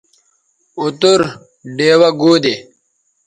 [0.79, 1.19] اوتر
[1.77, 2.55] ڈیوہ گو دے